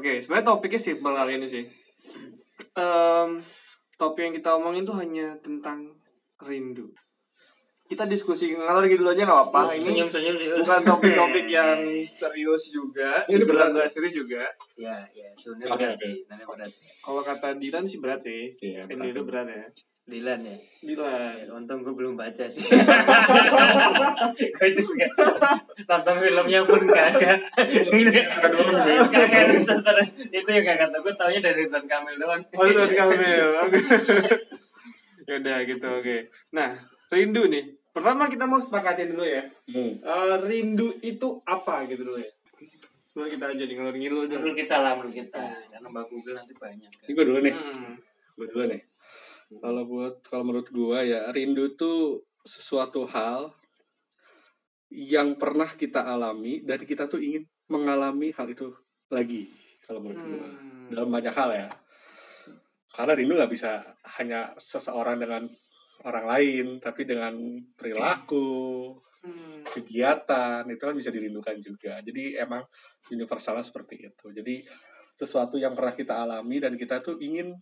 [0.00, 1.64] Oke, sebenarnya topiknya simpel kali ini sih.
[2.72, 3.36] Em,
[4.00, 5.92] topik yang kita omongin tuh hanya tentang
[6.40, 6.88] rindu.
[7.84, 9.76] Kita diskusi ngalor gitu aja nggak apa-apa.
[9.76, 10.48] Ini senyum-senyum sih.
[10.64, 13.12] bukan topik-topik yang serius juga.
[13.28, 14.40] Ini berat berat serius juga.
[14.80, 16.00] Ya, ya, sebenarnya berat oke.
[16.00, 16.14] sih.
[16.24, 16.70] Berat.
[17.04, 18.56] Kalau kata Dilan sih berat sih.
[18.56, 19.12] Iya, Ini berat.
[19.12, 19.64] itu berat ya.
[20.10, 20.56] Dilan ya.
[20.82, 21.34] Dilan.
[21.46, 22.66] Ya, Untung gue belum baca sih.
[24.58, 25.06] gue juga
[25.86, 27.38] nonton filmnya pun kagak.
[27.54, 28.50] Kagak
[29.70, 29.94] nonton.
[30.34, 31.00] itu yang kagak tahu.
[31.06, 32.42] Gue taunya dari Ridwan Kamil doang.
[32.58, 33.48] Oh, Ridwan Kamil.
[33.62, 33.78] Oke.
[35.30, 36.16] ya udah gitu, oke.
[36.50, 36.74] Nah,
[37.14, 37.64] rindu nih.
[37.94, 39.46] Pertama kita mau sepakatin dulu ya.
[39.70, 39.94] Hmm.
[39.94, 42.30] Eh, rindu itu apa gitu dulu ya.
[43.14, 44.34] Dulu kita aja nih ngalor ngidul aja.
[44.42, 45.42] Menurut kita lah, menurut kita.
[45.70, 46.90] Karena Mbak Google nanti banyak.
[47.06, 47.54] Ini gue dulu nih.
[47.54, 47.94] Hmm.
[48.34, 48.80] Gue dulu nih.
[49.50, 53.50] Kalau buat kalau menurut gua ya rindu tuh sesuatu hal
[54.90, 58.70] yang pernah kita alami dan kita tuh ingin mengalami hal itu
[59.10, 59.50] lagi
[59.82, 60.86] kalau menurut gua Hmm.
[60.90, 61.68] dalam banyak hal ya
[62.90, 63.82] karena rindu nggak bisa
[64.18, 65.46] hanya seseorang dengan
[66.02, 67.34] orang lain tapi dengan
[67.74, 69.60] perilaku Hmm.
[69.68, 72.64] kegiatan itu kan bisa dirindukan juga jadi emang
[73.12, 74.64] universalnya seperti itu jadi
[75.12, 77.52] sesuatu yang pernah kita alami dan kita tuh ingin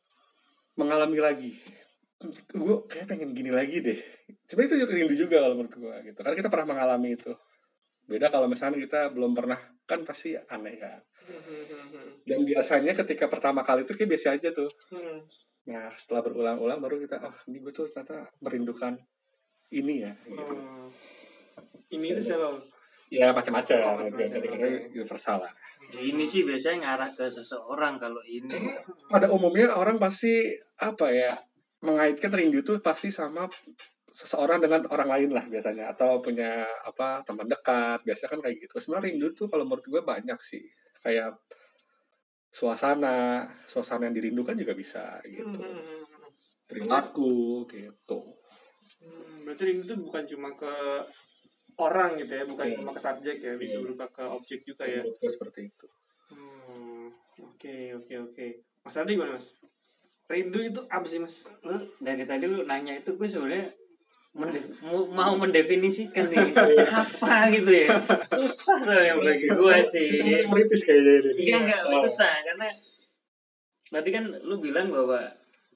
[0.78, 1.52] mengalami lagi.
[2.54, 3.98] Gue kayak pengen gini lagi deh.
[4.46, 6.18] Sebenarnya itu rindu juga kalau menurut gue gitu.
[6.22, 7.34] Karena kita pernah mengalami itu.
[8.08, 11.02] Beda kalau misalnya kita belum pernah kan pasti aneh kan.
[12.24, 14.70] Dan biasanya ketika pertama kali itu kayak biasa aja tuh.
[14.94, 15.26] Hmm.
[15.68, 18.96] nah setelah berulang-ulang baru kita oh ini gue tuh ternyata merindukan
[19.68, 20.16] ini ya.
[20.24, 20.40] Gitu.
[20.40, 20.88] Oh.
[21.92, 22.56] Ini itu siapa?
[23.12, 23.76] ya Oh, macam-macam.
[23.76, 25.52] Gitu macam-macam, universal lah
[25.88, 28.68] Ini sih biasanya ngarah ke seseorang kalau ini.
[29.08, 30.52] pada umumnya orang pasti
[30.84, 31.32] apa ya
[31.80, 33.48] mengaitkan rindu itu pasti sama
[34.12, 35.88] seseorang dengan orang lain lah biasanya.
[35.88, 38.74] Atau punya apa teman dekat biasanya kan kayak gitu.
[38.76, 40.64] Sebenarnya rindu tuh kalau menurut gue banyak sih.
[41.00, 41.40] Kayak
[42.52, 45.56] suasana suasana yang dirindukan juga bisa gitu.
[45.56, 46.04] Hmm.
[46.68, 48.20] perilaku gitu.
[49.00, 50.68] Hmm, Berarti rindu itu bukan cuma ke
[51.78, 52.76] orang gitu ya, bukan Iya.
[52.76, 53.82] cuma ke subjek ya, bisa Iya.
[53.82, 55.02] berupa ke objek juga ya.
[55.06, 55.86] seperti itu
[56.28, 57.08] Hmm,
[57.40, 58.46] Oke, oke, oke.
[58.82, 59.56] Mas Adi gimana mas?
[60.26, 61.48] Rindu itu apa sih mas?
[61.60, 63.72] Lu dari tadi lu nanya itu gue sebenarnya
[64.30, 64.76] mende-
[65.08, 66.52] mau mendefinisikan nih
[67.00, 67.88] apa gitu ya
[68.22, 72.02] susah soalnya bagi gue sih secara teoritis kayaknya ini Enggak enggak Oh.
[72.04, 72.68] susah karena
[73.88, 75.18] tadi kan lu bilang bahwa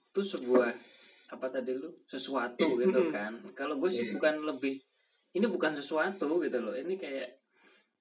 [0.05, 0.69] itu sebuah
[1.33, 3.33] apa tadi lu sesuatu gitu kan.
[3.53, 4.13] Kalau gue sih Iya.
[4.15, 4.77] bukan lebih
[5.33, 6.77] ini bukan sesuatu gitu loh.
[6.77, 7.29] Ini kayak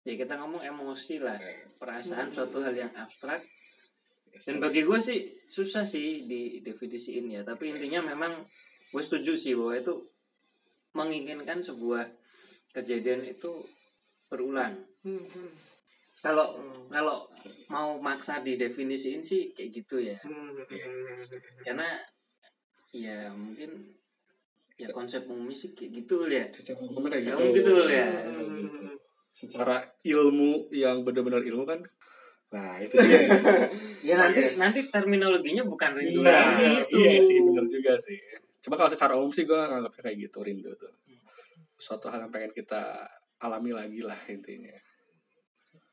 [0.01, 1.37] ya kita ngomong emosi lah,
[1.77, 3.43] perasaan suatu hal yang abstrak.
[4.31, 7.41] Dan bagi gue sih susah sih di definisiin ya.
[7.43, 8.43] Tapi intinya memang
[8.91, 9.95] gue setuju sih bahwa itu
[10.91, 12.03] menginginkan sebuah
[12.75, 13.63] kejadian itu
[14.31, 15.51] berulang Hmm, hmm.
[16.21, 16.61] kalau
[16.93, 17.25] kalau
[17.65, 21.41] mau maksa didefinisiin sih kayak gitu ya Hmm, hmm, hmm.
[21.65, 21.89] karena
[22.93, 23.97] ya mungkin
[24.79, 27.55] ya konsep umumnya sih kayak gitu ya secara umum kayak Secara gitu.
[27.59, 28.05] gitu ya.
[28.27, 28.89] Gitu.
[29.31, 31.79] secara ilmu yang benar-benar ilmu kan
[32.51, 33.31] nah itu dia.
[34.11, 38.19] Ya nanti nanti terminologinya bukan rindu nah lagi itu iya sih benar juga sih.
[38.59, 40.91] Cuma kalau secara umum sih gue nganggapnya kayak gitu rindu tuh.
[41.79, 43.07] Suatu hal yang pengen kita
[43.39, 44.75] alami lagi lah intinya.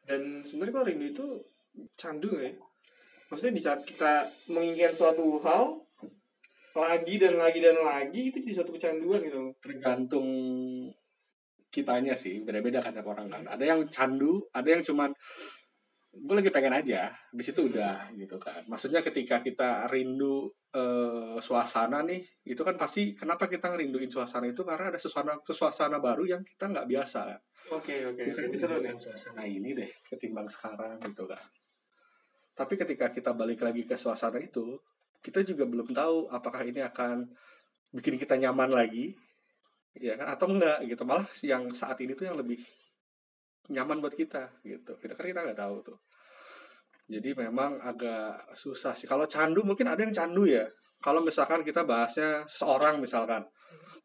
[0.03, 1.27] Dan sebenarnya kalau rindu itu
[1.95, 2.51] candu ya?
[3.31, 4.13] Maksudnya di saat kita
[4.53, 5.79] menginginkan suatu hal
[6.77, 9.53] lagi dan lagi dan lagi itu jadi suatu kecanduan gitu loh.
[9.63, 10.29] tergantung
[11.69, 15.13] kitanya sih beda-beda kan tiap orang kan ada yang candu ada yang cuman
[16.09, 22.01] gue lagi pengen aja di situ udah gitu kan maksudnya ketika kita rindu eh, suasana
[22.03, 26.43] nih itu kan pasti kenapa kita ngerinduin suasana itu karena ada suasana suasana baru yang
[26.43, 28.25] kita nggak biasa kan Oke oke.
[28.25, 28.97] Ini seru nih.
[28.97, 31.45] suasana ini deh ketimbang sekarang gitu kan
[32.57, 34.81] tapi ketika kita balik lagi ke suasana itu
[35.23, 37.27] kita juga belum tahu apakah ini akan
[37.91, 39.15] bikin kita nyaman lagi
[39.99, 40.31] ya kan?
[40.31, 41.03] Atau enggak gitu.
[41.03, 42.61] Malah yang saat ini tuh yang lebih
[43.69, 44.97] nyaman buat kita gitu.
[44.97, 45.99] Kita kan kita nggak tahu tuh.
[47.09, 49.09] Jadi memang agak susah sih.
[49.09, 50.69] Kalau candu mungkin ada yang candu ya.
[50.99, 53.49] Kalau misalkan kita bahasnya seseorang misalkan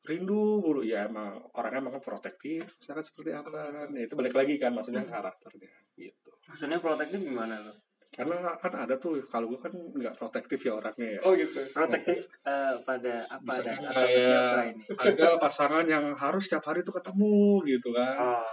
[0.07, 0.81] rindu mulu.
[0.81, 3.49] Ya emang orangnya emang protektif misalkan seperti apa.
[3.51, 6.31] Kan ya, itu balik lagi kan maksudnya karakternya gitu.
[6.47, 11.17] Maksudnya protektif gimana lo karena kan ada tuh kalau gue kan nggak protektif ya orangnya
[11.17, 11.19] ya.
[11.25, 11.57] Oh gitu.
[11.73, 14.83] protektif eh, pada apa Bisa dan kan atau kayak- siapa ini?
[14.93, 18.17] ada pasangan yang harus setiap hari tuh ketemu gitu kan.
[18.21, 18.45] Oh.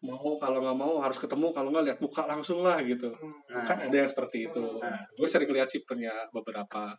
[0.00, 3.12] Mau kalau nggak mau harus ketemu kalau nggak lihat muka langsung lah gitu.
[3.52, 3.68] Nah.
[3.68, 4.64] Kan ada yang seperti itu.
[4.80, 6.96] Nah, gue sering lihat sih punya beberapa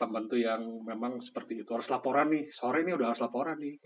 [0.00, 2.48] teman tuh yang memang seperti itu harus laporan nih.
[2.48, 3.76] Sore nih udah harus laporan nih.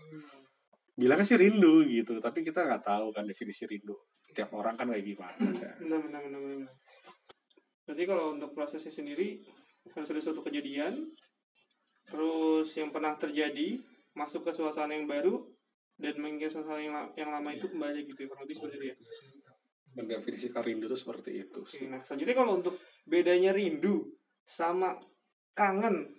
[0.95, 2.23] Bilangnya sih rindu gitu.
[2.23, 3.99] Tapi kita nggak tahu kan definisi rindu.
[4.31, 5.35] Tiap orang kan kayak gimana.
[5.83, 6.69] Benar benar benar benar.
[7.83, 9.43] Berarti kalau untuk prosesnya sendiri
[9.91, 10.95] harus ada suatu kejadian,
[12.07, 13.79] terus yang pernah terjadi
[14.15, 15.43] masuk ke suasana yang baru
[15.99, 18.85] dan mengingat suasana yang, la- yang lama itu kembali gitu ya, kurang lebih seperti itu
[18.91, 18.95] ya.
[19.93, 22.73] mendefinisikan rindu itu seperti itu sih nah selanjutnya kalau untuk
[23.05, 24.09] bedanya rindu
[24.41, 24.97] sama
[25.53, 26.09] kangen,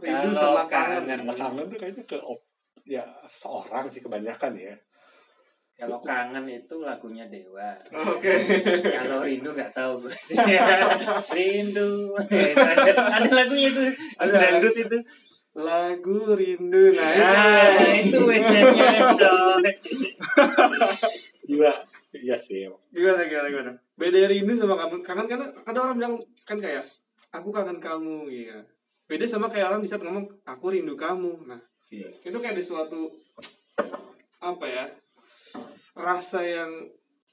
[0.00, 1.04] rindu Kalau sama kangen.
[1.04, 2.48] Karena kangen tuh kayaknya ke op-
[2.88, 4.74] ya seorang sih kebanyakan ya
[5.78, 7.70] Kalau kangen itu lagunya Dewa.
[7.94, 8.34] Oke.
[8.90, 10.34] Kalau rindu nggak tahu gue sih.
[11.38, 12.18] rindu.
[12.18, 12.92] Itu ada,
[13.22, 13.82] ada lagunya itu.
[14.18, 14.98] Ada dangdut itu.
[15.54, 18.26] Lagu rindu nah, Nah, itu.
[18.26, 19.70] bedanya coy.
[21.46, 21.72] iya
[22.10, 22.82] iya sih emang.
[22.90, 23.72] Gimana gimana gimana?
[23.94, 24.98] Beda rindu sama kangen.
[25.06, 26.82] Kangen karena ada orang bilang kan kayak
[27.30, 28.58] aku kangen kamu iya.
[29.06, 31.46] Beda sama kayak orang di saat ngomong aku rindu kamu.
[31.46, 31.62] Nah,
[31.94, 33.14] iya itu kayak ada suatu
[34.42, 34.90] apa ya?
[35.92, 36.70] Rasa yang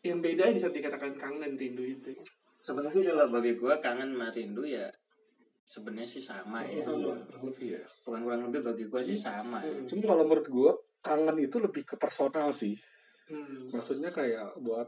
[0.02, 2.14] yang beda di saat dikatakan kangen dan rindu itu.
[2.58, 4.90] Sebenarnya sih kalau bagi gue kangen sama rindu ya
[5.66, 6.86] sebenarnya sih sama ya.
[6.86, 9.60] kurang lebih ya Bukan kurang lebih bagi gue sih sama.
[9.60, 9.86] Hmm.
[9.86, 12.78] cuma kalau menurut gua kangen itu lebih ke personal sih
[13.26, 13.74] Hmm.
[13.74, 14.86] maksudnya kayak buat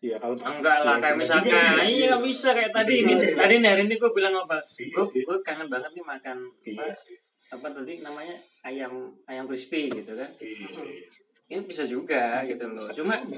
[0.00, 2.00] ya kalau Enggak lah, Ya, kayak misalkan, sih.
[2.00, 4.56] iya nggak bisa kayak tadi ini, tadi nih hari ini gue bilang apa?
[4.74, 5.20] Iya Gue sih.
[5.20, 7.16] gue kangen banget nih makan iya apa, sih
[7.48, 8.32] apa tadi namanya
[8.62, 8.92] ayam
[9.24, 10.32] ayam crispy gitu kan?
[10.40, 11.04] iya sih
[11.48, 12.84] Ini bisa juga gitu loh.
[12.92, 13.36] Cuma Sama.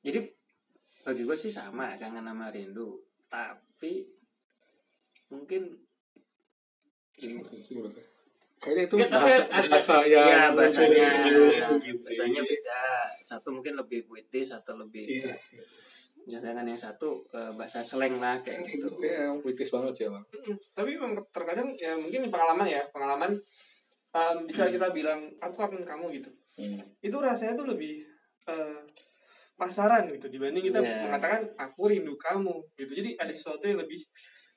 [0.00, 0.20] jadi
[1.02, 4.06] bagi gue sih sama kangen sama rindu, tapi
[5.28, 5.74] mungkin
[8.56, 11.42] kayaknya itu Ya, tapi bahasa ada- bahasa ya yang bahasanya gitu.
[12.02, 12.80] bahasanya beda.
[13.22, 15.34] Satu mungkin lebih puitis, satu lebih iya
[16.26, 18.90] biasanya kan yang satu eh, bahasa slang lah kayak gitu.
[18.90, 20.58] gitu yang puitis banget sih emang Mm-mm.
[20.74, 23.30] Tapi memang terkadang ya mungkin pengalaman ya, pengalaman
[24.10, 26.30] um, bisa kita bilang aku kangen kamu gitu.
[26.98, 28.02] Itu rasanya tuh lebih
[28.46, 28.80] eh,
[29.54, 31.08] pasaran gitu dibanding kita Iya.
[31.08, 32.92] mengatakan aku rindu kamu gitu.
[32.92, 34.00] Jadi ada sesuatu yang lebih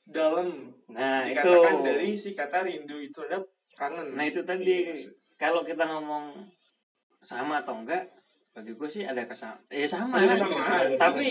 [0.04, 3.44] dalam Nah itu dikatakan dari si kata rindu itu adalah
[3.74, 4.13] kangen.
[4.13, 4.92] Nah itu tadi
[5.36, 6.36] kalau kita ngomong
[7.19, 8.07] sama atau enggak,
[8.51, 9.60] bagi gue sih ada kesama.
[9.69, 10.62] Ya sama, Ada kesamaan.
[10.62, 10.96] sama.
[10.98, 11.28] tapi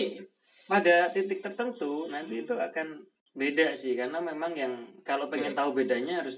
[0.65, 3.01] pada titik tertentu nanti itu akan
[3.33, 6.37] beda sih karena memang yang kalau pengen tahu bedanya harus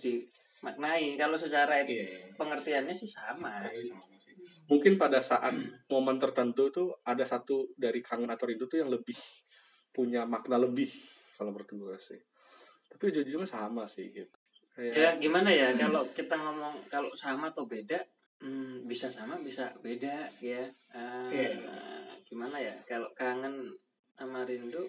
[0.62, 1.18] dimaknai.
[1.18, 3.66] Kalau secara iya pengertiannya sih sama.
[3.81, 4.38] sama sih.
[4.69, 5.58] Mungkin pada saat
[5.90, 9.18] momen tertentu tuh ada satu dari kangen atau rindu tuh yang lebih
[9.90, 10.88] punya makna lebih
[11.36, 12.22] kalau menurut gue sih.
[12.88, 14.38] Tapi ujung-ujungnya sama sih gitu.
[14.78, 18.00] Ya Kayak gimana ya kalau kita ngomong kalau sama atau beda,
[18.40, 20.64] hmm, bisa sama bisa beda ya.
[20.96, 21.57] Ah, Iya.
[22.24, 23.74] Gimana ya kalau kangen
[24.16, 24.86] sama rindu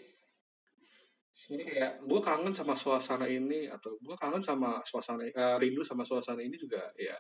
[1.33, 6.05] sebenarnya kayak gue kangen sama suasana ini atau gue kangen sama suasana eh, rindu sama
[6.05, 7.17] suasana ini juga ya.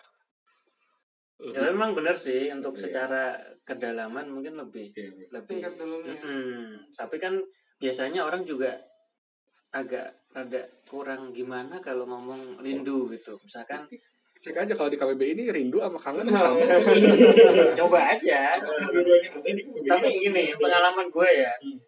[1.42, 2.82] Ya memang benar sih untuk Iya.
[2.86, 3.34] secara
[3.66, 5.58] kedalaman mungkin lebih Iya, lebih.
[5.74, 6.86] Mm-mm.
[6.94, 7.34] Tapi kan
[7.82, 8.78] biasanya orang juga
[9.74, 13.34] agak ada kurang gimana kalau ngomong rindu gitu.
[13.42, 13.88] Misalkan
[14.42, 16.58] Cek aja kalau di KBB ini rindu sama kangen sama.
[17.78, 18.58] coba aja.
[19.86, 21.78] Tapi gini pengalaman gue ya, Hmm.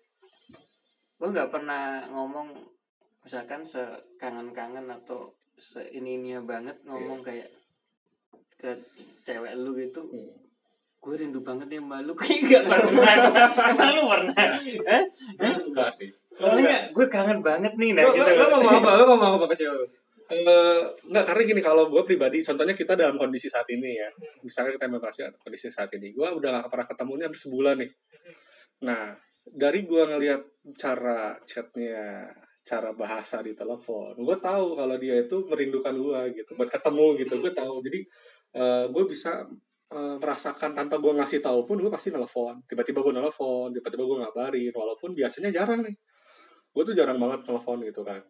[1.25, 2.53] Gue nggak pernah ngomong
[3.25, 5.25] misalkan sekangen-kangen atau
[5.57, 7.49] seini-ininya banget ngomong kayak
[8.61, 8.77] ke
[9.25, 10.29] cewek lu gitu Hmm.
[11.01, 12.17] gue rindu banget nih sama lu.
[12.21, 13.13] Kayak gak pernah.
[13.77, 14.57] Emang lu pernah.
[14.89, 15.05] Eh
[15.37, 16.09] Enggak sih.
[16.33, 18.91] Soalnya gue kangen banget nih nah gitu lo, ngomong apa?
[18.97, 19.85] Lo ngomong apa ke cewek?
[20.33, 24.09] Eh, enggak karena gini kalau gue pribadi contohnya kita dalam kondisi saat ini ya.
[24.41, 26.17] Misalnya kita kasusnya kondisi saat ini.
[26.17, 27.91] Gue udah gak pernah ketemu ini hampir sebulan nih.
[28.89, 29.13] Nah
[29.45, 30.43] dari gue ngelihat
[30.81, 32.33] cara chatnya
[32.65, 37.35] cara bahasa di telepon gue tahu kalau dia itu merindukan gue gitu buat ketemu gitu
[37.45, 37.85] gue tahu.
[37.85, 38.01] Jadi
[38.89, 39.45] gue bisa
[39.93, 42.63] eh, merasakan tanpa gue ngasih tahu pun gue pasti nelfon.
[42.65, 45.97] Tiba-tiba gue nelfon tiba-tiba gue ngabarin walaupun biasanya jarang nih.
[46.75, 48.23] Gue tuh jarang banget telepon gitu kan.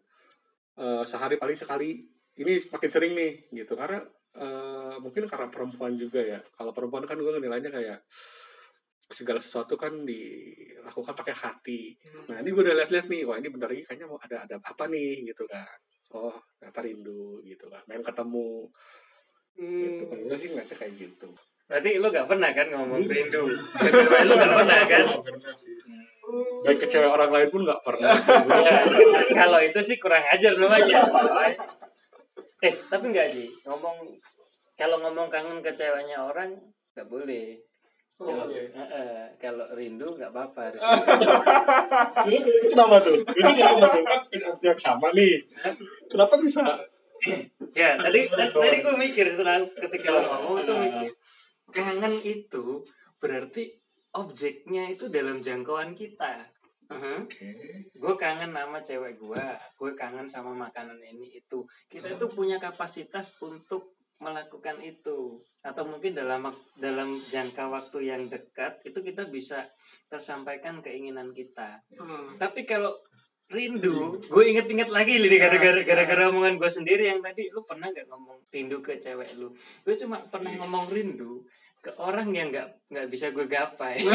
[0.80, 2.02] Eh, sehari paling sekali
[2.40, 3.78] ini makin sering nih gitu.
[3.78, 4.02] Karena
[4.34, 6.40] eh, mungkin karena perempuan juga ya.
[6.42, 8.00] Kalau perempuan kan gue nilainya kayak
[9.10, 11.96] segala sesuatu kan dilakukan pakai hati.
[12.30, 14.84] Nah ini gue udah lihat-lihat nih wah ini bentar lagi kayaknya mau ada ada apa
[14.88, 15.78] nih gitu kan.
[16.14, 17.82] Oh ternyata rindu gitu kan.
[17.90, 18.68] Main ketemu.
[19.54, 20.02] Gitu.
[20.08, 21.28] Kan gue sih ngeliatnya kayak gitu.
[21.64, 23.42] Berarti lu gak pernah kan ngomong rindu.
[24.28, 25.04] lu gak pernah kan?
[26.64, 28.16] dan ke cewek orang lain pun nggak pernah.
[29.38, 31.04] Kalau itu sih kurang ajar namanya.
[32.64, 33.52] Eh, tapi enggak sih.
[33.68, 34.08] Ngomong
[34.74, 36.56] kalau ngomong kangen ke ceweknya orang
[36.96, 37.60] nggak boleh.
[38.14, 39.26] Oh, Kalau, iya.
[39.42, 40.70] Kalau rindu nggak apa-apa.
[40.70, 40.80] harus.
[42.30, 42.38] Ini
[42.70, 43.18] kenapa tuh?
[43.26, 44.02] Ini kenapa tuh?
[44.06, 44.20] Kan
[44.54, 45.42] arti yang sama nih.
[46.06, 46.62] Kenapa bisa?
[47.78, 51.10] ya, tadi tadi, gue mikir setelah ketika lo ngomong itu mikir
[51.74, 52.86] kangen itu
[53.18, 53.66] berarti
[54.14, 56.46] objeknya itu dalam jangkauan kita.
[56.84, 57.24] Aha.
[57.24, 57.48] Oke.
[57.96, 59.44] gue kangen sama cewek gue
[59.80, 63.93] gue kangen sama makanan ini itu kita itu punya kapasitas untuk
[64.24, 65.36] melakukan itu.
[65.60, 66.48] Atau mungkin dalam
[66.80, 69.68] dalam jangka waktu yang dekat itu kita bisa
[70.08, 71.84] tersampaikan keinginan kita.
[71.96, 72.40] Hmm.
[72.40, 72.92] tapi kalau
[73.52, 78.08] rindu gue inget-inget lagi nih gara-gara gara-gara omongan gue sendiri yang tadi lu pernah nggak
[78.08, 79.52] ngomong rindu ke cewek lu?
[79.84, 81.44] Gue cuma pernah ngomong rindu
[81.84, 84.00] ke orang yang nggak nggak bisa gue gapai.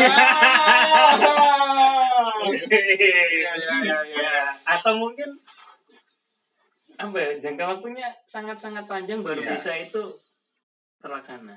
[2.39, 3.98] Iya, iya, iya, iya.
[4.12, 5.30] Ya, atau mungkin
[7.00, 9.56] apa ya, jangka waktunya sangat-sangat panjang baru Iya.
[9.56, 10.03] bisa itu
[10.98, 11.56] terlaksana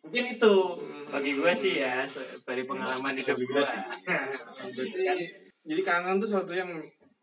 [0.00, 1.06] mungkin itu Hmm.
[1.08, 2.02] bagi gue sih ya
[2.42, 3.80] dari pengalaman hidup juga gue sih.
[4.78, 5.30] Jadi,
[5.62, 6.70] jadi kangen tuh sesuatu yang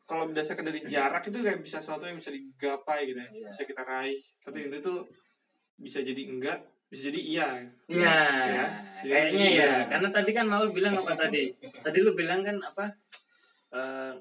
[0.04, 3.48] kalau berdasarkan dari jarak itu kayak bisa sesuatu yang bisa digapai gitu ya, Iya.
[3.52, 4.16] bisa kita raih.
[4.40, 5.04] Tapi itu tuh
[5.76, 7.48] bisa jadi enggak, bisa jadi iya.
[7.86, 8.16] Iya,
[8.48, 8.66] Ya.
[9.02, 9.60] kayaknya Iya.
[9.60, 9.72] ya.
[9.92, 11.44] Karena tadi kan Maul bilang apa tadi?
[11.60, 12.86] Tadi lu bilang kan apa?
[13.70, 14.14] eh,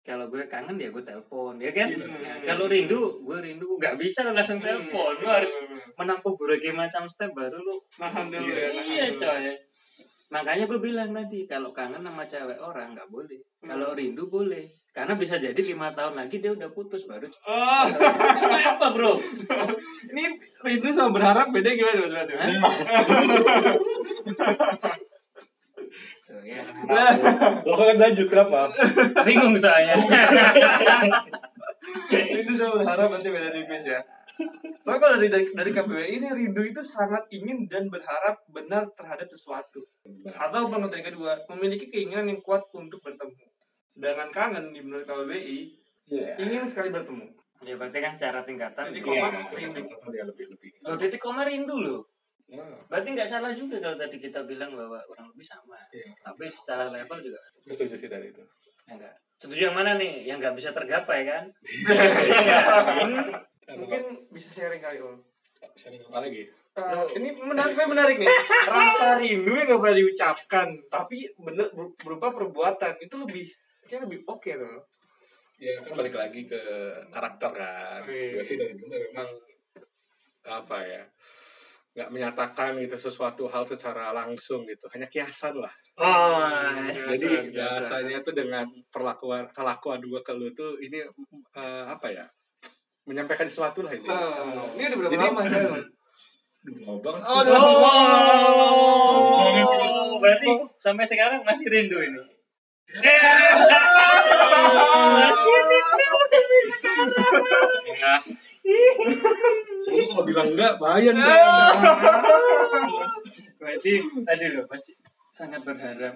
[0.00, 1.92] kalau gue kangen ya gue telepon, ya kan?
[1.92, 5.12] Nah, kalau rindu, gue rindu nggak bisa langsung telepon.
[5.20, 5.52] Lu harus
[5.94, 7.76] menempuh berbagai macam step baru lu.
[8.00, 8.68] nahan dulu ya.
[8.72, 9.52] Iya, coy.
[10.30, 13.40] Makanya gue bilang tadi kalau kangen sama cewek orang nggak boleh.
[13.60, 14.64] Kalau rindu boleh.
[14.90, 17.28] Karena bisa jadi lima tahun lagi dia udah putus baru.
[17.46, 17.86] Oh,
[18.74, 19.14] apa bro?
[20.10, 20.24] ini
[20.66, 22.10] rindu sama berharap beda gimana
[22.58, 22.78] mas
[26.44, 26.62] ya.
[27.66, 28.70] Lo kan lanjut kenapa?
[29.26, 29.96] Bingung soalnya.
[32.10, 34.00] rindu sama berharap nanti beda tipis ya.
[34.80, 39.28] Tapi kalau dari, dari dari KBBI ini rindu itu sangat ingin dan berharap benar terhadap
[39.28, 39.80] sesuatu.
[40.32, 43.36] Atau pengertian kedua, memiliki keinginan yang kuat untuk bertemu.
[43.90, 45.80] Sedangkan kangen di menurut KBBI
[46.10, 46.34] Iya.
[46.42, 47.22] ingin sekali bertemu.
[47.60, 48.88] ya berarti kan secara tingkatan.
[48.88, 49.84] Jadi koma rindu.
[50.10, 50.70] lebih lebih.
[50.80, 52.02] Oh, titik koma rindu loh.
[52.50, 55.78] Ya, Berarti nggak salah juga kalau tadi kita bilang bahwa kurang lebih sama.
[55.94, 56.10] iya.
[56.18, 58.42] Tapi secara level juga setuju sih dari itu.
[58.90, 59.14] ya enggak.
[59.38, 60.26] Setuju yang mana nih?
[60.26, 61.44] Yang nggak bisa tergapai kan?
[63.80, 64.02] Mungkin
[64.34, 65.14] bisa sharing kali om.
[65.78, 66.42] Sharing apa lagi?
[66.70, 68.30] Eh, ini menarik, menarik nih.
[68.66, 73.46] Rasa rindu yang gak pernah diucapkan, tapi bener ber- berupa perbuatan itu lebih
[73.86, 74.78] kayak lebih oke tuh.
[75.60, 76.60] Ya kan balik lagi ke
[77.10, 78.00] karakter kan.
[78.06, 78.38] Iya.
[78.38, 79.28] Gue sih dari dulu memang
[80.40, 81.02] apa ya
[82.00, 84.88] nggak menyatakan gitu sesuatu hal secara langsung gitu.
[84.88, 85.68] Hanya kiasan lah.
[86.00, 86.40] Oh,
[87.12, 87.52] jadi biasa.
[87.52, 91.04] biasanya tuh dengan perlakuan kelakuan gue ke lu tuh ini
[91.52, 92.24] eh, apa ya
[93.04, 94.08] menyampaikan sesuatu lah ini.
[94.08, 95.68] Eh, ini udah berapa Jadi- lama saya?
[96.60, 97.22] Lama banget?
[97.24, 97.56] Oh, udah-
[99.60, 102.20] Oh, berarti sampai sekarang masih rindu ini.
[107.90, 108.14] Ya.
[109.84, 111.24] Soalnya kalau bilang enggak bahaya nih.
[113.60, 113.92] Berarti
[114.24, 114.94] tadi loh masih
[115.34, 116.14] sangat berharap.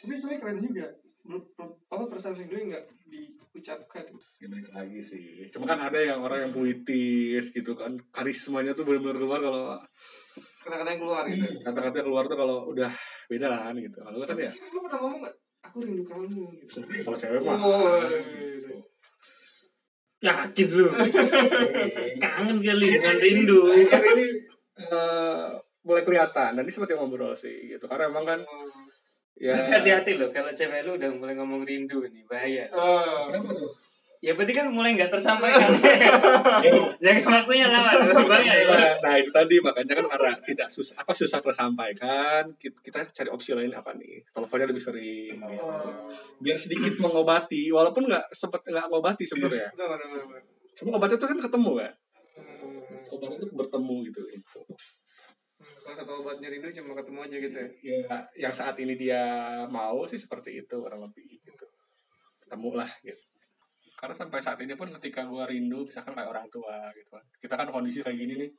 [0.00, 0.86] Tapi sebenarnya keren juga.
[1.92, 4.04] Apa perasaan rindu yang nggak diucapkan?
[4.40, 5.46] Ya, balik lagi sih.
[5.52, 8.00] Cuma kan ada yang orang yang puitis gitu kan.
[8.10, 9.64] Karismanya tuh benar-benar keluar kalau
[10.70, 11.46] Kata-kata yang keluar gitu.
[11.66, 12.90] kata-kata keluar tuh kalau udah
[13.26, 13.98] beda lah kan gitu.
[13.98, 15.34] Kalau gue kan ya lu pernah ngomong nggak?
[15.66, 16.42] Aku rindu kamu.
[16.62, 16.78] Gitu.
[17.02, 17.58] kalau cewek mah.
[17.58, 18.06] Oh,
[18.38, 18.74] gitu.
[20.22, 20.86] Yakin lu.
[22.22, 23.60] Kangen kali dengan rindu.
[23.74, 24.24] Ini
[24.78, 25.46] eh,
[25.82, 26.50] mulai kelihatan.
[26.54, 27.90] Dan ini seperti ngobrol sih gitu.
[27.90, 28.40] Karena emang kan
[29.34, 29.58] ya.
[29.58, 32.64] Hati-hati loh kalau cewek lu udah mulai ngomong rindu nih bahaya.
[32.70, 33.72] Eh, Kenapa tuh?
[34.20, 35.80] Ya berarti kan mulai nggak tersampaikan.
[37.04, 38.52] Jaga waktunya lama tuh ya.
[38.68, 43.56] Nah, nah itu tadi makanya kan karena tidak susah apa susah tersampaikan kita, cari opsi
[43.56, 45.64] lain apa nih teleponnya lebih sering gitu.
[46.36, 50.42] biar sedikit mengobati walaupun nggak sempet nggak ngobati sebenarnya benar, benar, benar.
[50.76, 51.92] cuma obatnya itu kan ketemu kan
[52.40, 52.80] Hmm.
[53.12, 54.60] obatnya itu bertemu gitu gitu
[55.80, 57.68] Salah satu obatnya rindu cuma ketemu aja gitu ya.
[57.84, 59.20] ya yang saat ini dia
[59.68, 61.66] mau sih seperti itu kurang lebih gitu
[62.40, 63.29] ketemu lah gitu
[64.00, 67.24] karena sampai saat ini pun ketika gue rindu misalkan kayak orang tua gitu kan.
[67.36, 68.50] Kita kan kondisi kayak gini nih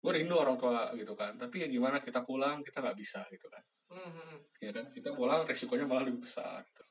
[0.00, 1.34] gue rindu orang tua gitu kan.
[1.34, 3.62] Tapi ya gimana kita pulang kita nggak bisa gitu kan.
[3.90, 4.86] Hmm, ya kan?
[4.94, 6.82] Kita pulang resikonya malah lebih besar gitu.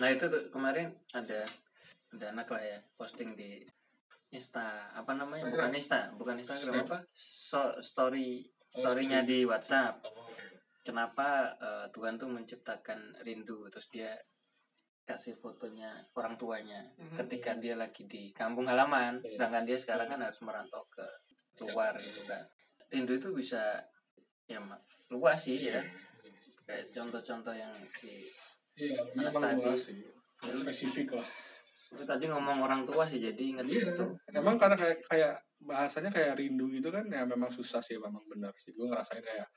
[0.00, 1.44] Nah itu tuh kemarin ada
[2.16, 3.60] ada anak lah ya posting di
[4.32, 5.44] Insta apa namanya?
[5.46, 6.86] Bukan Insta bukan Instagram Snap.
[6.88, 6.98] apa?
[7.12, 9.30] So, story Oh, storynya story.
[9.34, 9.94] di WhatsApp.
[10.86, 13.66] Kenapa eh, Tuhan tuh menciptakan rindu?
[13.66, 14.14] Terus dia
[15.10, 17.16] kasih fotonya orang tuanya Mhm.
[17.16, 19.30] ketika dia lagi di kampung halaman Iya.
[19.30, 21.06] sedangkan dia sekarang kan harus merantau ke
[21.62, 22.42] luar gitu kan
[22.88, 23.82] rindu itu bisa
[24.44, 24.58] ya
[25.08, 25.82] luas sih ya
[26.64, 28.24] kayak contoh-contoh yang si
[28.74, 29.60] iya Anak memang tadi.
[29.60, 29.98] luas sih
[30.54, 31.28] spesifik lah
[31.90, 33.90] Lu tadi ngomong orang tua sih jadi ingat Iya.
[33.90, 38.22] itu Emang karena kayak kayak bahasanya kayak rindu gitu kan ya memang susah sih memang
[38.30, 38.70] benar sih.
[38.70, 39.50] Gue ngerasain kayak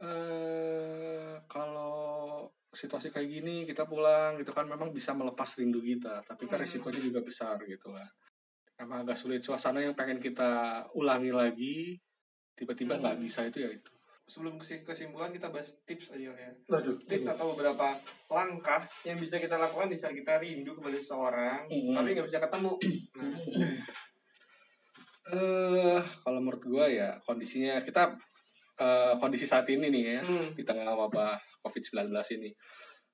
[0.00, 6.46] eh kalau situasi kayak gini kita pulang gitu kan memang bisa melepas rindu kita, tapi
[6.46, 6.64] kan Hmm.
[6.64, 8.06] resikonya juga besar gitu kan.
[8.78, 11.98] Emang agak sulit suasana yang pengen kita ulangi lagi
[12.54, 13.24] tiba-tiba nggak Hmm.
[13.26, 13.90] bisa itu ya itu.
[14.30, 16.50] Sebelum kesi- kesimpulan kita bahas tips aja ya.
[16.70, 17.02] Waduh.
[17.02, 17.90] Tips atau beberapa
[18.30, 21.98] langkah yang bisa kita lakukan di saat kita rindu kepada seseorang, Hmm.
[21.98, 22.72] tapi nggak bisa ketemu.
[23.18, 23.30] Nah,
[25.30, 28.18] Eh kalau menurut gue ya kondisinya kita
[28.80, 30.56] eh, kondisi saat ini nih ya hmm.
[30.56, 32.08] di tengah wabah COVID-19
[32.40, 32.50] ini.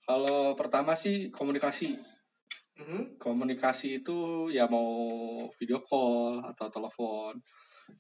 [0.07, 1.99] Kalau pertama sih komunikasi.
[2.77, 3.19] Mhm.
[3.19, 4.87] Komunikasi itu ya mau
[5.57, 7.41] video call atau telepon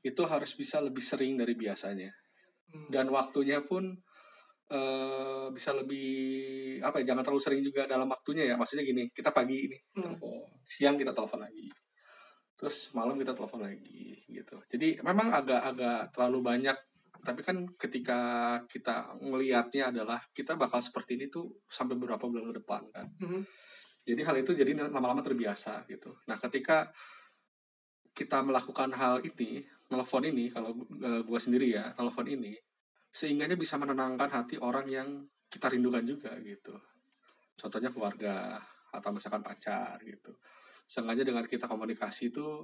[0.04, 2.12] itu harus bisa lebih sering dari biasanya.
[2.70, 2.88] Hmm.
[2.92, 3.90] Dan waktunya pun
[4.66, 6.11] eh, bisa lebih
[6.82, 8.54] apa ya jangan terlalu sering juga dalam waktunya ya.
[8.58, 10.14] Maksudnya gini, kita pagi ini Hmm.
[10.14, 11.66] telepon, siang kita telepon lagi.
[12.56, 14.56] Terus malam kita telepon lagi gitu.
[14.70, 16.76] Jadi memang agak-agak terlalu banyak
[17.26, 18.21] tapi kan ketika
[18.71, 23.06] kita ngelihatnya adalah kita bakal seperti ini tuh sampai beberapa bulan ke depan kan.
[23.18, 23.42] Mhm.
[24.06, 26.14] Jadi hal itu jadi lama-lama terbiasa gitu.
[26.30, 26.87] Nah, ketika
[28.14, 30.78] kita melakukan hal ini, telepon ini kalau
[31.26, 32.54] gue sendiri ya, telepon ini
[33.11, 35.09] sehingganya bisa menenangkan hati orang yang
[35.50, 36.78] kita rindukan juga gitu.
[37.59, 38.62] Contohnya keluarga
[38.95, 40.38] atau misalkan pacar gitu.
[40.87, 42.62] Seenggaknya dengan kita komunikasi itu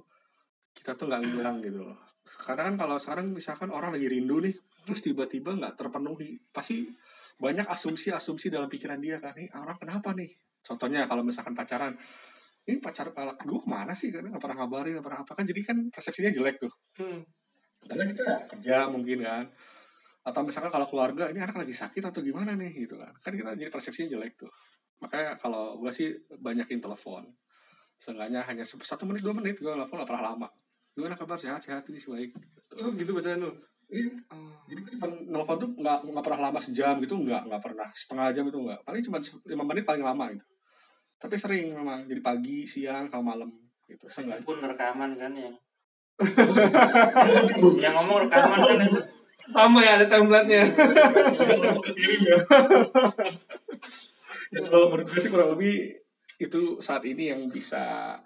[0.73, 1.99] kita tuh nggak hilang gitu loh.
[2.25, 6.89] Karena kan kalau sekarang misalkan orang lagi rindu nih, terus tiba-tiba nggak terpenuhi, pasti
[7.37, 10.31] banyak asumsi-asumsi dalam pikiran dia kan, nih orang kenapa nih?
[10.63, 11.93] Contohnya kalau misalkan pacaran,
[12.63, 14.15] ini pacar gue ke mana sih?
[14.15, 15.45] Karena nggak pernah ngabarin, nggak pernah apa kan?
[15.45, 16.73] Jadi kan persepsinya jelek tuh.
[17.03, 17.27] Hmm.
[17.83, 18.25] Karena kita
[18.55, 19.45] kerja mungkin kan.
[20.23, 23.11] Atau misalkan kalau keluarga, ini anak lagi sakit atau gimana nih gitu kan.
[23.19, 24.53] Kan kita jadi persepsinya jelek tuh.
[25.03, 27.27] Makanya kalau gue sih banyakin telepon.
[28.03, 30.49] Seenggaknya hanya satu menit, dua menit, gue telepon nggak pernah lama.
[30.99, 31.39] Gimana kabar?
[31.39, 32.35] Sehat-sehat ini sih baik.
[32.35, 32.83] Gitu.
[32.83, 33.55] Oh, gitu bacaan lu.
[33.93, 34.11] Iya.
[34.35, 34.59] Oh.
[34.67, 38.27] Jadi gue cuma nelfon tuh nggak nggak pernah lama sejam gitu nggak nggak pernah setengah
[38.35, 40.47] jam itu nggak paling cuma lima menit paling lama gitu
[41.23, 43.63] tapi sering memang jadi pagi siang sama malam gitu
[43.95, 45.55] itu seenggaknya pun rekaman kan yang
[47.85, 49.03] yang ngomong rekaman kan itu
[49.43, 50.63] Sama ya ada template-nya.
[54.55, 55.99] Ya, kalau menurut gue sih kurang lebih
[56.43, 58.19] itu saat ini yang bisa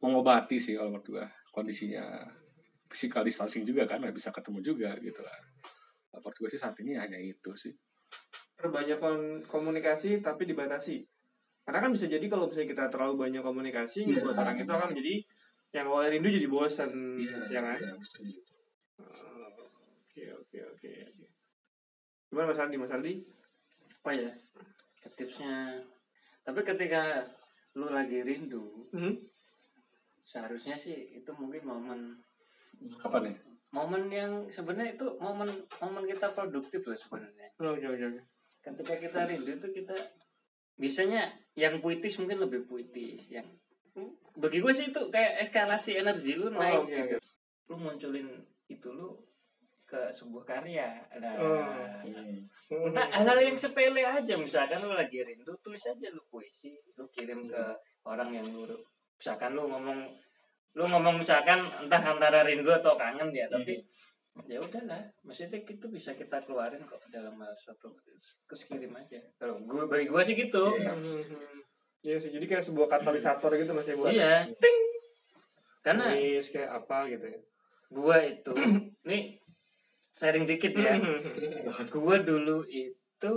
[0.00, 2.04] mengobati sih kalau menurut gue kondisinya
[2.88, 5.42] physical distancing juga kan nggak bisa ketemu juga gitu kan
[6.16, 7.76] menurut gue sih saat ini hanya itu sih
[8.56, 11.04] Perbanyak kon- komunikasi tapi dibatasi.
[11.60, 14.16] Karena kan bisa jadi kalau misalnya kita terlalu banyak komunikasi, Iya.
[14.24, 15.14] buat orang itu akan menjadi
[15.76, 17.20] yang awalnya rindu jadi bosan,
[17.52, 17.76] ya kan?
[17.76, 17.92] iya,
[20.00, 20.92] Oke oke oke.
[22.32, 22.76] Gimana Mas Ardi?
[22.80, 23.12] Mas Ardi?
[24.00, 24.30] apa ya
[25.12, 25.84] tipsnya
[26.46, 27.26] tapi ketika
[27.74, 29.18] lu lagi rindu Hmm?
[30.18, 32.00] seharusnya sih itu mungkin momen
[33.00, 33.34] apa nih
[33.68, 35.46] momen yang sebenarnya itu momen
[35.78, 38.22] momen kita produktif loh sebenarnya Oke oke oke.
[38.62, 39.96] ketika kita rindu itu kita
[40.76, 41.22] biasanya
[41.54, 43.46] yang puitis mungkin lebih puitis yang
[44.34, 47.18] bagi gue sih itu kayak eskalasi energi lu Oh, naik oke, gitu oke.
[47.66, 48.28] lu munculin
[48.66, 49.16] itu lu
[49.86, 51.62] ke sebuah karya nah Oh.
[52.02, 52.90] Hmm.
[52.90, 57.46] entah hal-hal yang sepele aja misalkan lu lagi rindu tulis aja lu puisi lu kirim
[57.46, 57.62] ke
[58.02, 58.66] orang yang lu
[59.14, 60.02] misalkan lu ngomong
[60.74, 63.78] lu ngomong misalkan entah antara rindu atau kangen ya tapi
[64.44, 67.88] ya udahlah maksudnya itu bisa kita keluarin kok dalam hal suatu
[68.44, 70.92] terus kirim aja kalau gue bagi gue sih gitu Iya.
[70.92, 71.62] Hmm.
[72.04, 74.78] Iya sih, jadi kayak sebuah katalisator gitu Mas ya buat iya ting
[75.80, 77.40] karena nulis kayak apa gitu ya.
[77.88, 78.52] gue itu
[80.16, 80.96] sharing dikit ya.
[81.92, 83.34] Gue dulu itu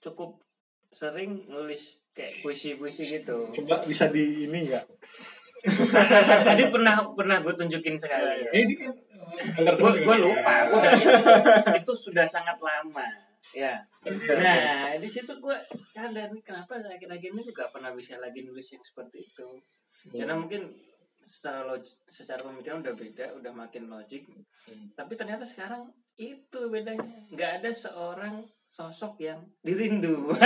[0.00, 0.40] cukup
[0.88, 3.52] sering nulis kayak puisi-puisi gitu.
[3.52, 4.84] Coba bisa di ini nggak?
[6.48, 8.90] Tadi pernah pernah gue tunjukin sekali eh ini kan
[9.32, 11.14] dengar gue gue lupa gue udah itu,
[11.86, 13.06] itu sudah sangat lama
[13.54, 13.78] ya.
[14.42, 15.56] Nah di situ gue
[15.94, 19.48] sadar nih kenapa akhir-akhir ini juga pernah bisa lagi nulis yang seperti itu?
[20.10, 20.74] Karena mungkin
[21.22, 24.26] secara log secara pemikiran udah beda udah makin logik.
[24.62, 24.94] Hmm.
[24.94, 28.34] tapi ternyata sekarang itu bedanya nggak ada seorang
[28.66, 30.30] sosok yang dirindu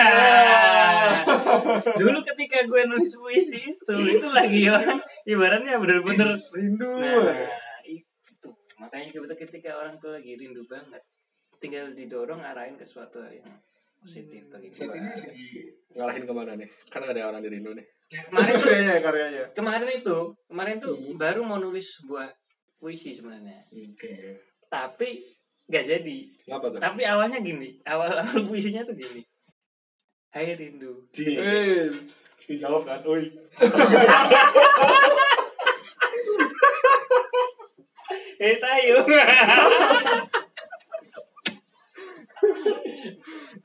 [2.00, 6.90] dulu ketika gue nulis puisi itu itu lagi orang ibaratnya bener-bener Rindu.
[6.96, 7.46] Nah,
[7.85, 8.48] itu.
[8.76, 11.00] Makanya kebetulan ketika orang tuh lagi rindu banget,
[11.57, 13.48] tinggal didorong arahin ke suatu hal yang
[13.96, 14.92] positif bagi gua.
[14.92, 15.46] ini lagi
[15.92, 19.42] ngalahin ke mana nih karena ada orang di Rindu nih Kemarin tuh, karyanya karyanya.
[19.50, 21.18] kemarin itu, kemarin tuh Hmm.
[21.18, 22.31] baru mau nulis sebuah
[22.79, 23.59] puisi sebenarnya.
[23.66, 24.12] oke
[24.66, 25.11] Tapi
[25.66, 26.16] nggak jadi.
[26.46, 26.79] kenapa tuh?
[26.79, 29.26] Tapi awalnya gini, awal-awal puisinya tuh gini.
[30.31, 31.09] Hai rindu.
[31.16, 31.88] Eh,
[32.44, 33.00] dijawab kan?
[33.09, 33.33] Oi.
[38.37, 39.00] Eh tayo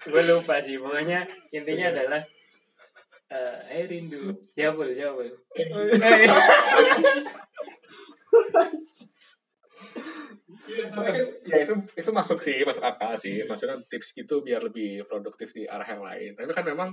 [0.01, 2.23] Gue lupa sih Pokoknya intinya adalah
[3.31, 4.31] eh Hai rindu.
[4.55, 4.95] Jawab boleh
[10.91, 11.15] boleh Eh,
[11.47, 13.43] ya itu itu masuk sih masuk akal sih.
[13.47, 16.31] Maksudnya tips itu biar lebih produktif di arah yang lain.
[16.37, 16.89] Tapi kan memang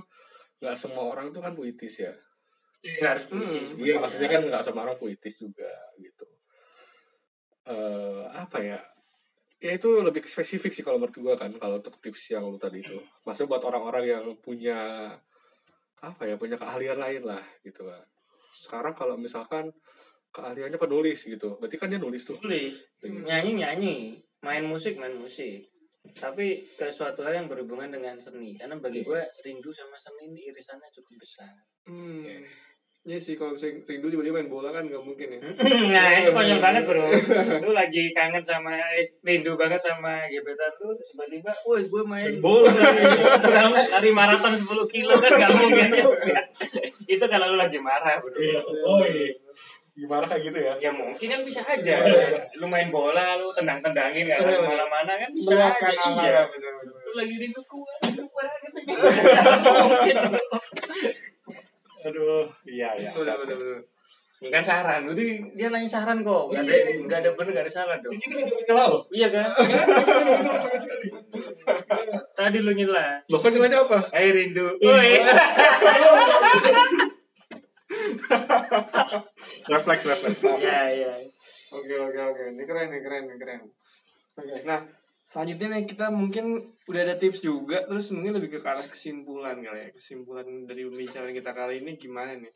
[0.59, 2.13] nggak semua orang tuh kan puitis ya.
[2.79, 6.27] Nggak harus puisi Hmm, iya maksudnya kan nggak semua orang puitis juga gitu.
[7.67, 8.79] Eh apa ya?
[9.59, 12.79] Ya itu lebih spesifik sih kalau menurut gua kan kalau untuk tips yang lu tadi
[12.79, 12.95] itu.
[13.27, 15.11] Maksudnya buat orang-orang yang punya
[15.99, 18.03] apa ya punya keahlian lain lah gitu kan.
[18.55, 19.69] Sekarang kalau misalkan
[20.29, 21.57] keahliannya penulis gitu.
[21.57, 22.37] Berarti kan dia nulis tuh.
[22.37, 23.95] Tulis nyanyi nyanyi.
[24.45, 25.67] Main musik main musik.
[26.15, 28.55] Tapi ke suatu hal yang berhubungan dengan seni.
[28.55, 31.51] Karena bagi gue rindu sama seni ini irisannya cukup besar.
[31.89, 32.23] Hmm.
[33.07, 33.15] Iya.
[33.17, 35.39] Sih kalau misalnya rindu tiba-tiba main bola kan nggak mungkin ya.
[35.95, 37.07] nah itu konyol banget bro.
[37.65, 42.31] Lu lagi kangen sama eh, rindu banget sama gebetan lu terus tiba-tiba woi gue main
[42.37, 42.69] bola.
[42.69, 46.39] Atau kalau nggak lari maraton 10 kilo kan gak mungkin juga
[47.17, 48.35] itu kalau lu lagi marah bro.
[48.85, 49.31] Oh iya
[49.99, 50.73] gimana kayak gitu ya?
[50.79, 51.95] Ya mungkin kan bisa aja.
[52.55, 56.23] Lu main bola lu tendang tendangin gak akan ke mana-mana kan bisa Meluapkan aja.
[56.23, 56.41] iya.
[57.03, 59.43] lu lagi rindu kuat rindu banget Nggak
[59.83, 60.15] mungkin.
[62.01, 63.11] Aduh iya iya.
[63.11, 63.83] Bener, bener.
[64.39, 65.19] ini kan saran itu
[65.51, 66.47] dia nanya saran kok.
[66.49, 66.71] Gak ada
[67.03, 68.15] gak ada bener gak ada salah dong.
[68.15, 69.03] Kita nggak nyela loh.
[69.11, 69.49] Iya kan?
[70.55, 71.07] Sekali.
[72.31, 73.19] Tadi lu nyela.
[73.27, 73.99] Lo kan nyelanya apa?
[74.15, 74.79] Hai rindu.
[79.71, 80.39] refleks refleks.
[80.41, 81.11] Iya iya.
[81.73, 83.61] Oke oke oke, ini keren nih keren nih keren.
[84.39, 84.79] Oke, nah
[85.25, 86.45] selanjutnya nih kita mungkin
[86.89, 91.33] udah ada tips juga, terus mungkin lebih ke arah kesimpulan kali ya, kesimpulan dari pembicaraan
[91.35, 92.53] kita kali ini gimana nih?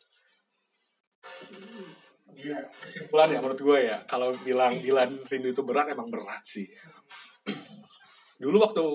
[2.33, 3.97] Iya, kesimpulan ya menurut gue ya.
[4.09, 6.65] Kalau bilang Dilan rindu itu berat emang berat sih.
[8.41, 8.85] Dulu waktu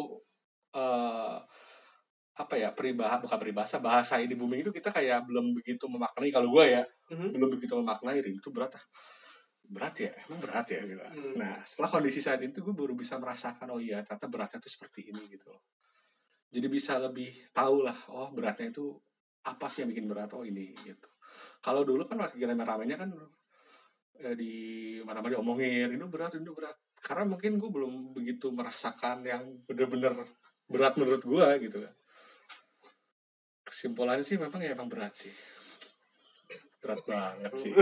[0.75, 1.37] eh,
[2.39, 6.49] apa ya peribahasa bukan peribahasa bahasa ini booming itu kita kayak belum begitu memaknai kalau
[6.55, 7.35] gue ya Mhm.
[7.35, 8.85] belum begitu memaknai itu berat ah.
[9.69, 11.35] berat ya emang berat ya gitu Hmm.
[11.37, 15.13] nah setelah kondisi saat itu gue baru bisa merasakan oh iya ternyata beratnya tuh seperti
[15.13, 15.61] ini gitu loh
[16.49, 18.97] jadi bisa lebih tahu lah oh beratnya itu
[19.45, 21.09] apa sih yang bikin berat oh ini gitu
[21.61, 23.11] kalau dulu kan lagi rame-ramenya kan
[24.25, 24.53] eh, di
[25.05, 30.17] mana-mana diomongin ini berat ini berat karena mungkin gue belum begitu merasakan yang bener-bener
[30.65, 31.95] berat menurut gue gitu kan
[33.69, 35.33] kesimpulannya sih memang ya emang berat sih.
[36.81, 37.73] Berat banget sih.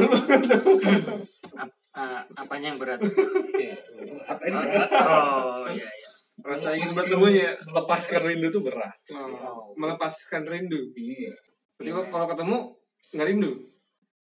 [1.97, 3.01] Ah, apanya yang berat?
[3.01, 4.61] Berat aja.
[5.09, 6.11] oh iya iya.
[6.45, 8.93] Rasa ingin bertemu ya, melepaskan rindu tuh berat.
[9.17, 10.93] Oh, melepaskan rindu.
[10.93, 11.33] iya.
[11.81, 12.57] Jadi kok kalau ketemu
[13.17, 13.53] nggak rindu.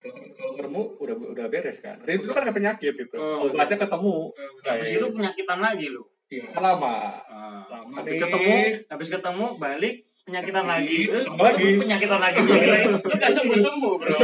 [0.03, 1.97] kalau ketemu udah udah beres kan.
[2.05, 3.17] Rindu itu kan kayak penyakit itu.
[3.17, 4.15] Oh, obatnya ketemu.
[4.61, 6.03] Habis itu penyakitan lagi lu.
[6.29, 7.21] Iya, lama.
[7.29, 7.61] Ah.
[7.69, 8.21] lama habis nih.
[8.25, 8.53] ketemu
[8.89, 11.69] habis ketemu balik penyakitan lagi Ketemu Terus lagi.
[11.77, 14.17] penyakitan lagi itu gak sembuh sembuh bro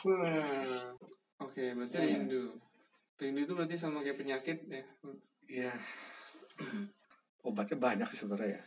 [0.00, 0.96] Hmm.
[1.44, 2.04] Oke, berarti Iya.
[2.16, 2.56] rindu.
[3.16, 4.84] Rindu itu berarti sama kayak penyakit ya.
[5.46, 5.72] iya
[7.42, 8.62] obatnya banyak sebenarnya ya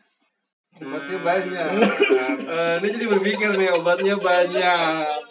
[0.75, 1.23] Obatnya Hmm.
[1.23, 1.69] banyak.
[2.43, 5.21] Eh, ini jadi berpikir nih obatnya banyak.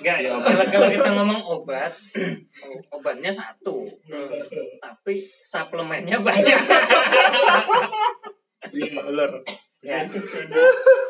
[0.00, 1.92] Enggak, kalau, kalau kita ngomong obat,
[2.90, 3.84] obatnya satu,
[4.78, 6.60] tapi suplemennya banyak.
[8.68, 9.30] benar
[9.80, 10.04] ya.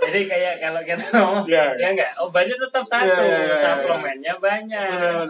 [0.01, 3.59] Jadi kayak kalau kita ngomong, Iya, ya enggak, obatnya tetap satu, Iya, iya, iya, iya.
[3.67, 5.27] suplemennya banyak.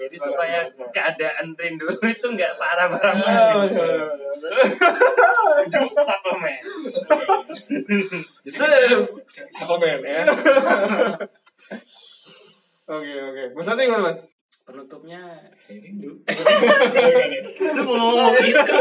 [0.00, 3.76] Jadi supaya keadaan rindu itu enggak parah-parah Ah, banget.
[3.76, 5.84] benar, benar, benar.
[5.92, 6.60] Suplemen.
[9.52, 10.22] Suplemen ya
[12.84, 13.42] Oke, oke.
[13.54, 14.18] Mas Andi gimana, Mas?
[14.62, 15.20] Penutupnya,
[15.68, 16.24] rindu
[17.76, 18.76] lu mau ngomong gitu.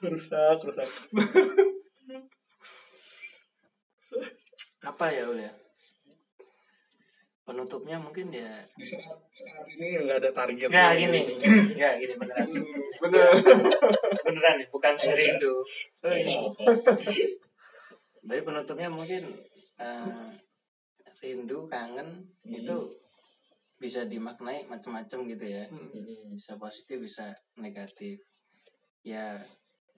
[0.00, 0.88] Rusak rusak.
[4.80, 5.52] Apa ya udah?
[7.44, 10.70] Penutupnya mungkin ya di saat saat ini nggak ada target.
[10.70, 11.20] Nggak gini,
[11.74, 12.48] nggak gini beneran.
[13.02, 13.30] Bener.
[14.24, 14.54] beneran.
[14.62, 15.54] Nih bukan rindu.
[16.06, 16.36] Oh ini
[18.30, 19.26] tapi penutupnya mungkin
[19.82, 20.06] eh,
[21.18, 22.78] rindu kangen itu
[23.80, 25.64] bisa dimaknai macam-macam gitu ya.
[26.36, 28.20] Bisa positif bisa negatif.
[29.00, 29.40] Ya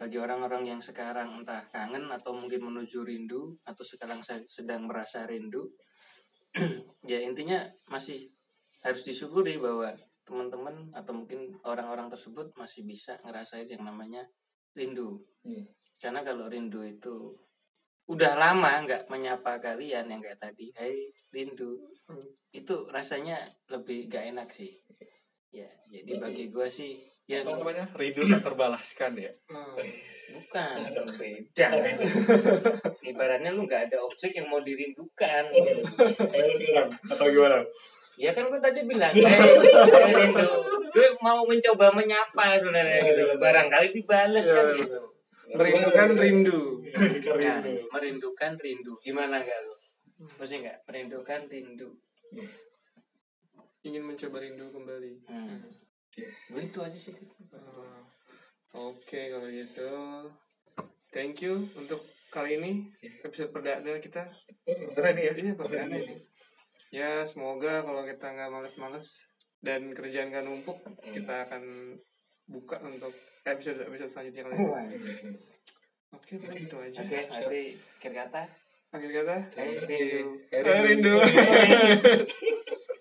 [0.02, 5.22] bagi orang-orang yang sekarang entah kangen atau mungkin menuju rindu atau sekarang se- sedang merasa
[5.30, 5.70] rindu
[7.10, 8.26] ya intinya masih
[8.82, 9.94] harus disyukuri bahwa
[10.26, 14.26] teman-teman atau mungkin orang-orang tersebut masih bisa ngerasain yang namanya
[14.74, 15.22] rindu.
[15.46, 15.66] Hmm.
[16.02, 17.38] karena kalau rindu itu
[18.10, 20.96] udah lama nggak menyapa kalian yang kayak tadi Hai
[21.30, 21.78] rindu.
[22.10, 22.26] Hmm.
[22.52, 24.68] itu rasanya lebih gak enak sih.
[25.52, 27.86] Ya jadi bagi gua sih ya apa namanya?
[28.00, 29.32] Rindu tak terbalaskan ya?
[29.48, 29.76] Oh.
[30.32, 30.76] bukan.
[31.20, 31.68] Beda.
[33.00, 35.44] Ibaratnya lu nggak ada objek yang mau dirindukan.
[36.58, 37.62] Sekarang atau gimana?
[38.12, 39.40] ya kan gue tadi bilang saya,
[39.88, 40.52] saya rindu.
[40.92, 43.36] Gue mau mencoba menyapa sebenarnya gitu loh.
[43.40, 45.00] Barangkali dibales kan gitu
[45.56, 46.60] merindukan rindu.
[46.84, 47.30] Rindu.
[47.40, 47.60] Nah,
[47.92, 48.92] merindukan rindu.
[49.04, 49.74] Gimana gak lu
[50.38, 50.78] Mesti nggak?
[50.86, 51.88] Merindukan rindu.
[53.82, 55.12] Ingin mencoba rindu kembali.
[55.26, 55.58] Hmm.
[56.52, 57.16] gue itu aja sih
[58.76, 59.90] Oh, Oke kalau gitu.
[61.12, 62.00] Thank you untuk
[62.32, 62.88] kali ini
[63.24, 64.28] episode perdana kita.
[64.64, 65.32] Beneran nih ya?
[65.36, 65.96] Iya perdana.
[65.96, 66.16] Ini
[66.92, 69.24] Ya semoga kalau kita nggak males-males
[69.64, 71.96] Dan kerjaan nggak numpuk Kita akan
[72.44, 74.54] buka untuk episode-episode selanjutnya kali.
[74.54, 75.30] Ini
[76.12, 77.00] Oke paling gitu aja.
[77.02, 77.62] Oke nanti
[77.98, 78.42] akhir kata?
[78.92, 79.36] Akhir kata?
[79.56, 80.30] Hai, rindu.
[80.52, 81.14] Eh, rindu